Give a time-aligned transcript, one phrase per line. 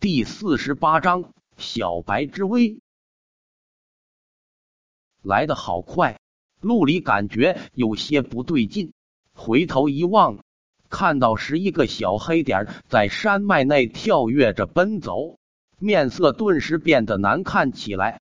[0.00, 2.78] 第四十八章小白之威。
[5.22, 6.20] 来得好快，
[6.60, 8.92] 陆离感觉有些不对劲，
[9.34, 10.38] 回头一望，
[10.88, 15.36] 看到十一个小黑点在山脉内跳跃着奔走，
[15.80, 18.20] 面色顿时变得难看起来。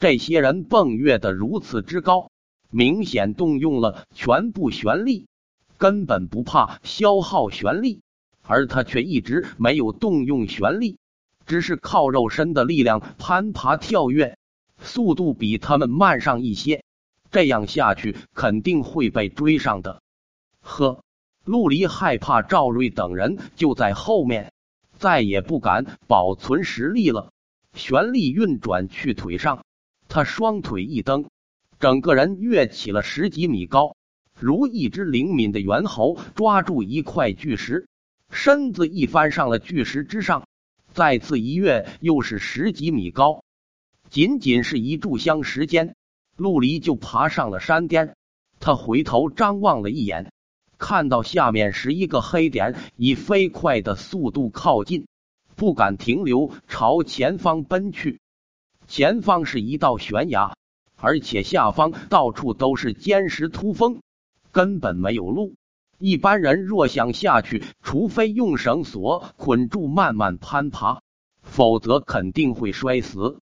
[0.00, 2.32] 这些人蹦跃的如此之高，
[2.68, 5.28] 明显动用了全部玄力，
[5.76, 8.02] 根本不怕消耗玄力。
[8.48, 10.96] 而他却一直没有动用玄力，
[11.46, 14.38] 只是靠肉身的力量攀爬跳跃，
[14.80, 16.82] 速度比他们慢上一些。
[17.30, 20.02] 这样下去肯定会被追上的。
[20.62, 21.04] 呵，
[21.44, 24.50] 陆离害怕赵瑞等人就在后面，
[24.98, 27.32] 再也不敢保存实力了。
[27.74, 29.62] 玄力运转去腿上，
[30.08, 31.28] 他双腿一蹬，
[31.78, 33.94] 整个人跃起了十几米高，
[34.40, 37.86] 如一只灵敏的猿猴抓住一块巨石。
[38.30, 40.46] 身子一翻上了巨石之上，
[40.92, 43.42] 再次一跃，又是十几米高。
[44.10, 45.94] 仅仅是一炷香时间，
[46.36, 48.14] 陆离就爬上了山巅。
[48.60, 50.32] 他回头张望了一眼，
[50.78, 55.06] 看到下面十一个黑点以飞快的速度靠近，
[55.56, 58.20] 不敢停留，朝前方奔去。
[58.86, 60.56] 前方是一道悬崖，
[60.96, 64.00] 而且下方到处都是坚石突峰，
[64.50, 65.54] 根本没有路。
[65.98, 71.00] 一般人若想下去，除非用绳索捆住，慢慢攀爬，
[71.42, 73.40] 否则肯定会摔死。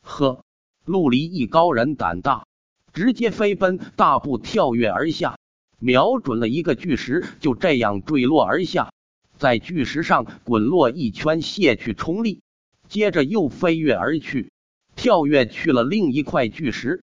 [0.00, 0.44] 呵，
[0.84, 2.46] 陆离一高人胆大，
[2.92, 5.38] 直接飞奔，大步跳跃而下，
[5.80, 8.92] 瞄准了一个巨石，就这样坠落而下，
[9.36, 12.42] 在巨石上滚落一圈，卸去冲力，
[12.88, 14.52] 接着又飞跃而去，
[14.94, 17.02] 跳跃去了另一块巨石，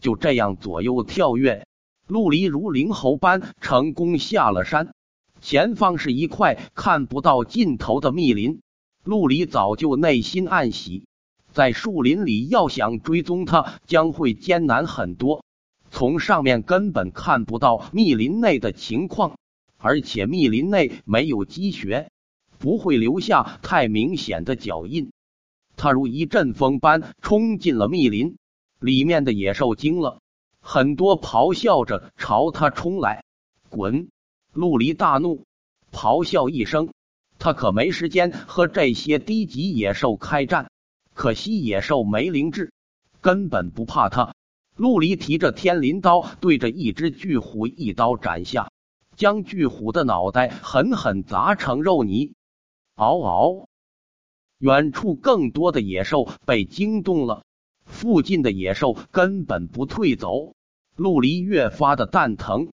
[0.00, 1.66] 就这样左右跳跃。
[2.10, 4.92] 陆离如灵猴般成功下了山，
[5.40, 8.60] 前方是一块看不到尽头的密林。
[9.04, 11.04] 陆离早就内心暗喜，
[11.52, 15.44] 在树林里要想追踪他将会艰难很多。
[15.92, 19.38] 从上面根本看不到密林内的情况，
[19.78, 22.10] 而且密林内没有积雪，
[22.58, 25.12] 不会留下太明显的脚印。
[25.76, 28.36] 他如一阵风般冲进了密林，
[28.80, 30.18] 里面的野兽惊了。
[30.60, 33.24] 很多咆哮着朝他冲来，
[33.68, 34.08] 滚！
[34.52, 35.44] 陆离大怒，
[35.92, 36.90] 咆哮一声。
[37.38, 40.70] 他可没时间和这些低级野兽开战。
[41.14, 42.72] 可惜野兽没灵智，
[43.20, 44.34] 根本不怕他。
[44.76, 48.70] 陆离提着天灵刀，对着一只巨虎一刀斩下，
[49.16, 52.32] 将巨虎的脑袋狠狠砸成肉泥。
[52.94, 53.68] 嗷嗷！
[54.58, 57.44] 远处更多的野兽被惊动了，
[58.00, 60.54] 附近的野兽根本不退走。
[60.96, 62.70] 陆离越发的蛋疼，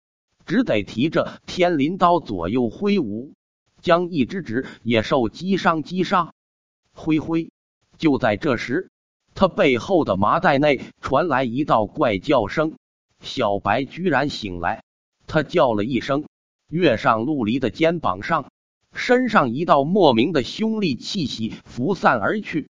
[0.46, 3.34] 只得提着天灵刀左右挥舞，
[3.82, 6.32] 将一只只野兽击伤击杀。
[6.94, 7.50] 灰灰！
[7.98, 8.92] 就在这时，
[9.34, 12.74] 他背后的麻袋内传来一道怪叫声。
[13.20, 14.84] 小白居然醒来，
[15.26, 16.26] 他叫了一声，
[16.70, 18.52] 跃上陆离的肩膀上，
[18.94, 22.70] 身上一道莫名的凶戾气息拂散而去。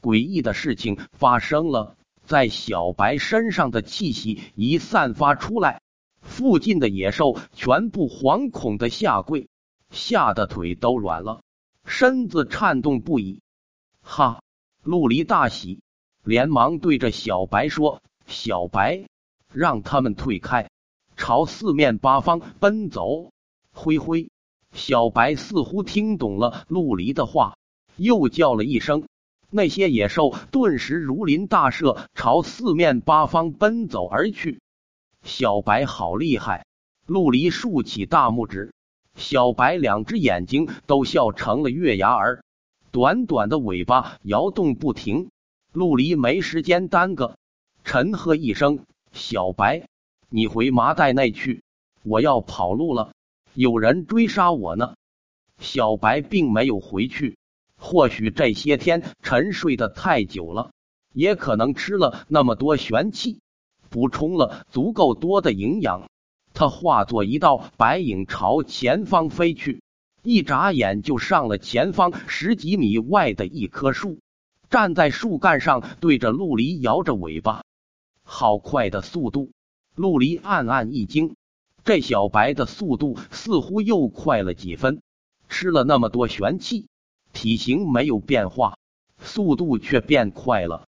[0.00, 1.96] 诡异的事情发生了。
[2.24, 5.80] 在小白身上的气息一散发出来，
[6.20, 9.48] 附近的野兽全部惶恐的下跪，
[9.90, 11.40] 吓得腿都软了，
[11.86, 13.40] 身子颤动不已。
[14.02, 14.42] 哈！
[14.82, 15.80] 陆离大喜，
[16.22, 19.06] 连忙对着小白说：“小白，
[19.52, 20.70] 让他们退开，
[21.16, 23.30] 朝四面八方奔走。”
[23.72, 24.30] 灰灰，
[24.72, 27.56] 小白似乎听懂了陆离的话，
[27.96, 29.04] 又叫了一声。
[29.50, 34.60] 那些野兽顿时如临大赦，朝四面八方奔走而去。
[35.22, 36.66] 小白好厉害！
[37.06, 38.74] 陆离竖起大拇指，
[39.14, 42.44] 小白两只眼睛都笑成了月牙儿，
[42.90, 45.30] 短短的尾巴摇动不停。
[45.72, 47.38] 陆离没时间耽搁，
[47.84, 49.88] 沉喝一声：“小白，
[50.28, 51.62] 你回麻袋内去，
[52.02, 53.12] 我要跑路了，
[53.54, 54.94] 有人追杀我呢。”
[55.58, 57.37] 小白并没有回去。
[57.78, 60.72] 或许这些天沉睡的太久了，
[61.14, 63.40] 也可能吃了那么多玄气，
[63.88, 66.10] 补充了足够多的营养。
[66.52, 69.80] 他化作一道白影朝前方飞去，
[70.22, 74.18] 一眨眼就上了前方十几米外的一棵树，
[74.68, 77.62] 站在树干上对着陆离摇着尾巴。
[78.24, 79.52] 好快的速度！
[79.94, 81.36] 陆离暗暗一惊，
[81.84, 85.00] 这小白的速度似乎又快了几分。
[85.48, 86.88] 吃了那么多玄气。
[87.38, 88.76] 体型没有变化，
[89.22, 90.88] 速度却变快了。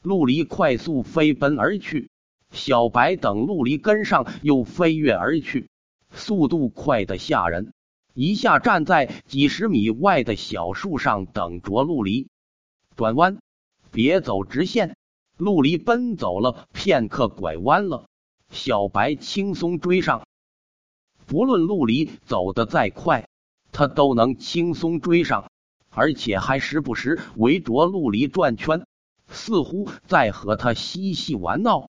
[0.00, 2.08] 陆离快速飞奔而去，
[2.50, 5.68] 小白等陆离跟上，又飞跃而去，
[6.10, 7.74] 速度快得吓人。
[8.14, 12.26] 一下站在几十米外的小树上等着陆离。
[12.96, 13.36] 转弯，
[13.90, 14.96] 别走直线。
[15.36, 18.06] 陆离奔走了片刻，拐弯了。
[18.48, 20.26] 小白轻松追上。
[21.26, 23.28] 不论陆离走得再快，
[23.72, 25.50] 他都能轻松追上，
[25.94, 28.86] 而且还时不时围着陆离转圈，
[29.28, 31.88] 似乎在和他嬉戏玩闹。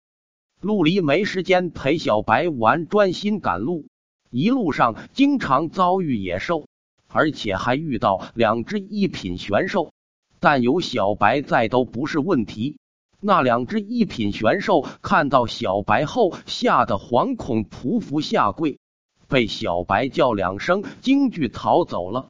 [0.62, 3.88] 陆离没时间陪小白玩，专心赶路。
[4.30, 6.68] 一路上经常遭遇野兽，
[7.08, 9.92] 而且还遇到两只一品玄兽，
[10.40, 12.78] 但有小白在都不是问题。
[13.20, 18.80] 那两只一品玄兽看到小白后，吓得惶恐，匍匐下跪，
[19.30, 22.30] 被小白叫两声，惊惧逃走了。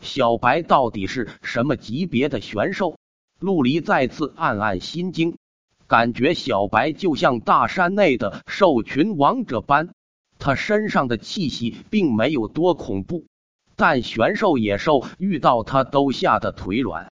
[0.00, 2.98] 小白到底是什么级别的玄兽？
[3.38, 5.36] 陆离再次暗暗心惊。
[5.86, 9.90] 感觉小白就像大山内的兽群王者般，
[10.38, 13.26] 他身上的气息并没有多恐怖，
[13.76, 17.10] 但玄兽、野兽遇到他都吓得腿软。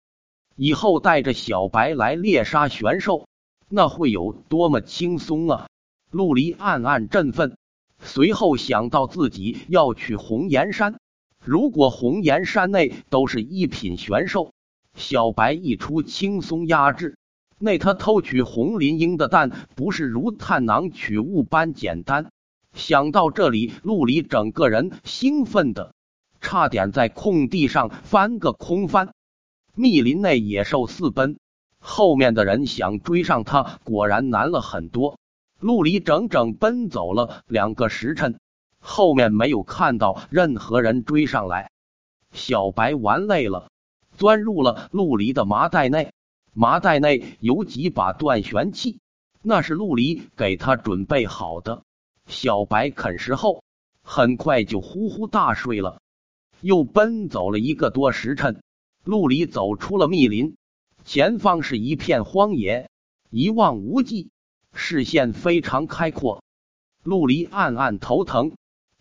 [0.57, 3.27] 以后带着小白来猎杀玄兽，
[3.69, 5.69] 那会有多么轻松啊！
[6.11, 7.57] 陆离暗暗振奋，
[7.99, 10.99] 随后想到自己要去红岩山，
[11.45, 14.53] 如果红岩山内都是一品玄兽，
[14.95, 17.19] 小白一出轻松压制。
[17.59, 22.31] 那他偷取红林鹰的蛋，不是如探囊取物般简单。
[22.73, 25.95] 想到这里，陆离整个人兴奋的，
[26.41, 29.15] 差点在空地上翻个空翻。
[29.75, 31.39] 密林内野兽四奔，
[31.79, 35.19] 后面的人想追上他，果然难了很多。
[35.61, 38.41] 陆离整整奔走了两个时辰，
[38.87, 41.71] 后面没有看到任何人追上来。
[42.33, 43.71] 小白玩累了，
[44.19, 46.13] 钻入了陆离的麻袋内。
[46.53, 49.01] 麻袋内有几把断弦器，
[49.43, 51.83] 那是陆离给他准备好的。
[52.27, 53.65] 小白啃食后，
[54.03, 55.99] 很快就呼呼大睡了。
[56.61, 58.63] 又奔走了一个多时辰，
[59.03, 60.57] 陆离走出了密林，
[61.05, 62.89] 前方是一片荒野，
[63.31, 64.31] 一望无际，
[64.75, 66.43] 视线非常开阔。
[67.03, 68.53] 陆离暗暗头疼，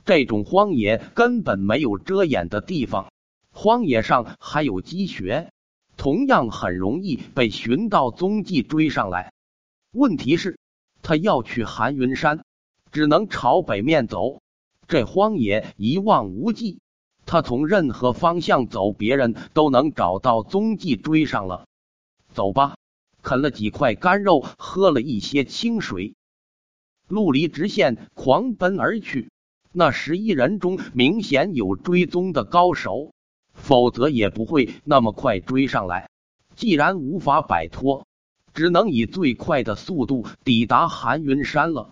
[0.06, 3.12] 这种荒野根本没有遮掩的地方，
[3.52, 5.52] 荒野上还有积雪。
[5.96, 9.32] 同样很容易被寻到踪迹追上来。
[9.92, 10.58] 问题是，
[11.04, 12.44] 他要去寒云山，
[12.92, 14.42] 只能朝北面走。
[14.88, 16.80] 这荒野一望无际，
[17.26, 21.68] 他从任何方向走，别人都能找到踪迹追上了。
[22.34, 22.76] 走吧，
[23.22, 26.16] 啃了几块干肉，喝了一些清水，
[27.08, 29.30] 陆离直线狂奔而去。
[29.74, 33.12] 那十一人中明显有追踪的高手。
[33.56, 36.10] 否则也不会那么快追上来。
[36.56, 38.08] 既然无法摆脱，
[38.52, 41.92] 只能以最快的速度抵达寒云山了。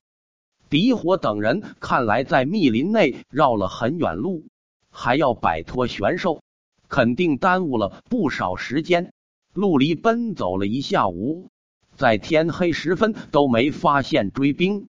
[0.70, 4.46] 狄火等人看来在密林内绕了很远路，
[4.90, 6.42] 还要摆脱玄兽，
[6.90, 9.14] 肯定耽误了不少时间。
[9.54, 11.50] 陆离奔走了一下午，
[11.96, 14.88] 在天黑时分都没发现追兵。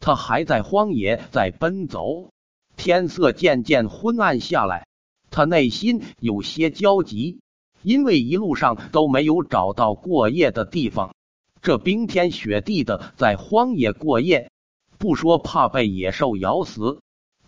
[0.00, 2.30] 他还在荒野在奔走，
[2.76, 4.86] 天色渐渐昏暗下来。
[5.30, 7.40] 他内心有些焦急，
[7.82, 11.14] 因为一路上都没有找到过夜的地方。
[11.60, 14.50] 这冰天雪地的在荒野过夜，
[14.96, 17.00] 不说怕被野兽咬死，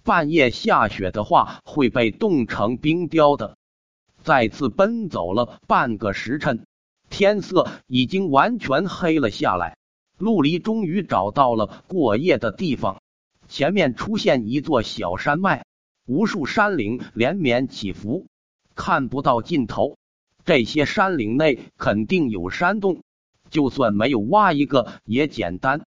[0.03, 3.57] 半夜下雪的话会被冻成冰雕的。
[4.23, 6.67] 再次奔走了半个时辰，
[7.09, 9.79] 天色已经完全黑了下来。
[10.21, 13.01] 陆离终于找到了过夜的地方，
[13.49, 15.65] 前面出现一座小山脉。
[16.07, 18.27] 无数山岭连绵起伏，
[18.75, 19.97] 看不到尽头。
[20.45, 23.03] 这些山岭内肯定有山洞，
[23.49, 25.87] 就算没有挖一个也简单。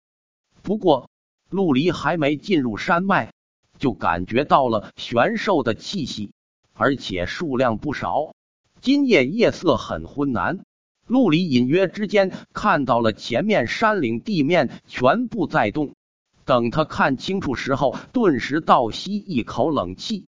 [0.61, 1.09] 不过，
[1.49, 3.33] 陆离还没进入山脉，
[3.79, 6.33] 就感觉到了玄兽的气息，
[6.75, 8.35] 而且数量不少。
[8.81, 10.65] 今夜夜色很昏蓝，
[11.09, 15.95] 陆离隐约之间看到了前面山岭地面全部在动。
[16.45, 20.27] 等他看清楚时候，顿时倒吸一口冷气。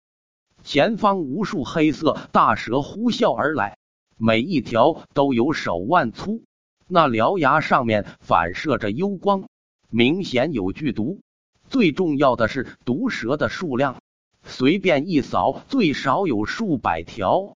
[0.63, 3.77] 前方无数黑色大蛇呼啸而来，
[4.17, 6.43] 每一条都有手腕粗，
[6.88, 9.48] 那獠牙上面反射着幽光，
[9.89, 11.22] 明显有剧毒。
[11.69, 14.01] 最重要的是毒蛇的数量，
[14.43, 17.55] 随便一扫最少有数百条。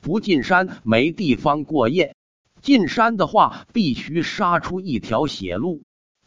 [0.00, 2.14] 不进山没地方过夜，
[2.64, 5.82] 进山的话必须杀出一条血路。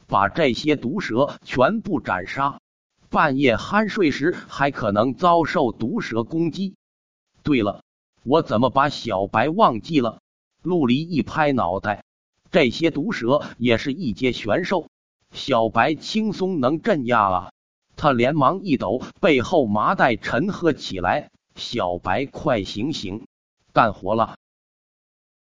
[0.06, 2.62] 把这些毒蛇全部斩杀，
[3.10, 6.76] 半夜酣睡时还可能遭受毒蛇攻击。
[7.42, 7.82] 对了，
[8.24, 10.22] 我怎么把小白忘记了？
[10.62, 12.04] 陆离一拍脑袋，
[12.52, 14.88] 这些毒蛇也是一阶玄兽，
[15.34, 17.52] 小白轻松能镇压啊！
[17.96, 23.26] 他连忙一抖背后麻袋，沉喝起来，小白，快醒醒，
[23.74, 24.38] 干活了！